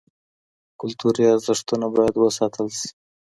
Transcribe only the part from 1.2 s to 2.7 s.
ارزښتونه بايد وساتل